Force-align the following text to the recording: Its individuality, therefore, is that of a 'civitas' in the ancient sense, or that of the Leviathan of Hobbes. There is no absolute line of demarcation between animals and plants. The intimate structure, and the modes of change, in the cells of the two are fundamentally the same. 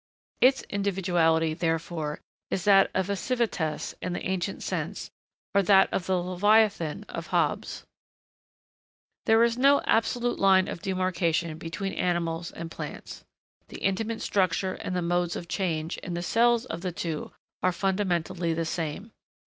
Its 0.39 0.63
individuality, 0.63 1.53
therefore, 1.53 2.19
is 2.49 2.63
that 2.63 2.89
of 2.95 3.07
a 3.07 3.15
'civitas' 3.15 3.93
in 4.01 4.13
the 4.13 4.25
ancient 4.25 4.63
sense, 4.63 5.11
or 5.53 5.61
that 5.61 5.93
of 5.93 6.07
the 6.07 6.15
Leviathan 6.17 7.03
of 7.03 7.27
Hobbes. 7.27 7.85
There 9.27 9.43
is 9.43 9.59
no 9.59 9.79
absolute 9.85 10.39
line 10.39 10.67
of 10.67 10.81
demarcation 10.81 11.55
between 11.59 11.93
animals 11.93 12.49
and 12.51 12.71
plants. 12.71 13.23
The 13.67 13.77
intimate 13.77 14.23
structure, 14.23 14.73
and 14.73 14.95
the 14.95 15.03
modes 15.03 15.35
of 15.35 15.47
change, 15.47 15.97
in 15.99 16.15
the 16.15 16.23
cells 16.23 16.65
of 16.65 16.81
the 16.81 16.91
two 16.91 17.31
are 17.61 17.71
fundamentally 17.71 18.55
the 18.55 18.65
same. 18.65 19.11